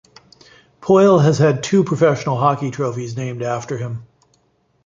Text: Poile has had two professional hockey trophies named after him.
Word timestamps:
Poile 0.81 1.19
has 1.23 1.37
had 1.37 1.61
two 1.61 1.83
professional 1.83 2.35
hockey 2.37 2.71
trophies 2.71 3.15
named 3.15 3.43
after 3.43 3.77
him. 3.77 4.07